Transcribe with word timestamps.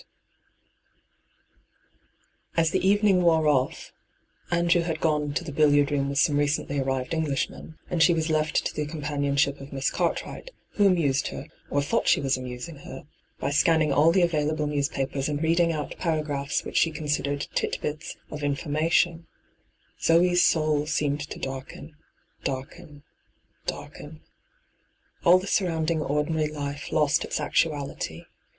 hyGoogIc 2.53 2.55
222 2.55 2.57
ENTRAPPED 2.57 2.59
As 2.59 2.71
the 2.71 2.89
evening 2.89 3.21
wore 3.21 3.43
oflF— 3.43 3.91
Andrew 4.57 4.81
had 4.81 4.99
gone 4.99 5.31
to 5.35 5.43
the 5.43 5.51
billiard 5.51 5.91
room 5.91 6.09
with 6.09 6.17
some 6.17 6.37
recently 6.39 6.79
arrived 6.79 7.13
Englishmen, 7.13 7.77
and 7.87 8.01
she 8.01 8.11
was 8.15 8.31
left 8.31 8.65
to 8.65 8.73
the 8.73 8.87
companion 8.87 9.35
ship 9.37 9.61
of 9.61 9.71
Miss 9.71 9.91
Cartwright, 9.91 10.49
who 10.71 10.87
amused 10.87 11.27
her, 11.27 11.45
or 11.69 11.83
thought 11.83 12.07
she 12.07 12.19
was 12.19 12.35
amusing 12.35 12.77
her, 12.77 13.03
by 13.37 13.51
scanning 13.51 13.93
all 13.93 14.11
the 14.11 14.23
available 14.23 14.65
newspapers 14.65 15.29
and 15.29 15.43
reading 15.43 15.71
out 15.71 15.95
para 15.99 16.23
graphs 16.23 16.63
which 16.63 16.77
she 16.77 16.89
* 16.91 16.91
considered' 17.01 17.45
tit 17.53 17.77
bits' 17.79 18.17
of 18.31 18.41
in 18.41 18.55
formation— 18.55 19.27
Zoe's 20.03 20.43
soul 20.43 20.87
seemed 20.87 21.19
to 21.29 21.37
darken— 21.37 21.95
darken— 22.43 23.03
darken. 23.67 24.21
All 25.23 25.37
the 25.37 25.45
surrounding 25.45 25.99
ordi 25.99 26.29
nary 26.29 26.47
life 26.51 26.91
lost 26.91 27.23
its 27.23 27.39
actuality. 27.39 28.23